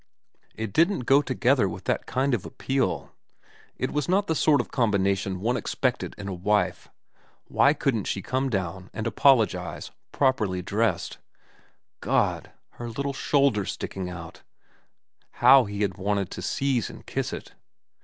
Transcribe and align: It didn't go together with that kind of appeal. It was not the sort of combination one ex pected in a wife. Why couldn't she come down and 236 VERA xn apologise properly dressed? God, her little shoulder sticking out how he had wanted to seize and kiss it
It 0.55 0.73
didn't 0.73 1.01
go 1.01 1.21
together 1.21 1.69
with 1.69 1.83
that 1.83 2.07
kind 2.07 2.33
of 2.33 2.43
appeal. 2.43 3.11
It 3.77 3.91
was 3.91 4.09
not 4.09 4.25
the 4.25 4.33
sort 4.33 4.59
of 4.59 4.71
combination 4.71 5.41
one 5.41 5.55
ex 5.57 5.75
pected 5.75 6.15
in 6.17 6.27
a 6.27 6.33
wife. 6.33 6.89
Why 7.45 7.75
couldn't 7.75 8.05
she 8.05 8.23
come 8.23 8.49
down 8.49 8.89
and 8.95 9.05
236 9.05 9.11
VERA 9.11 9.11
xn 9.11 9.13
apologise 9.13 9.91
properly 10.11 10.61
dressed? 10.63 11.17
God, 11.99 12.51
her 12.79 12.89
little 12.89 13.13
shoulder 13.13 13.63
sticking 13.63 14.09
out 14.09 14.41
how 15.33 15.65
he 15.65 15.83
had 15.83 15.97
wanted 15.99 16.31
to 16.31 16.41
seize 16.41 16.89
and 16.89 17.05
kiss 17.05 17.31
it 17.31 17.53